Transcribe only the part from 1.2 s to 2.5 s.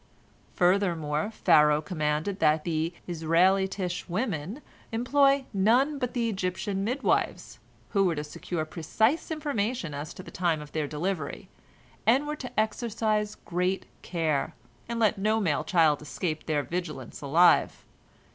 Pharaoh commanded